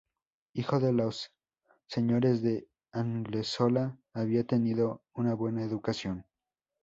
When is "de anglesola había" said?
2.41-4.43